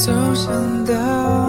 [0.00, 1.39] 走向道。